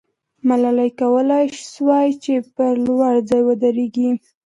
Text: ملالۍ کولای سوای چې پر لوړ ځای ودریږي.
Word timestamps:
ملالۍ 0.47 0.89
کولای 1.01 1.45
سوای 1.73 2.09
چې 2.23 2.33
پر 2.55 2.71
لوړ 2.85 3.13
ځای 3.29 3.41
ودریږي. 3.45 4.09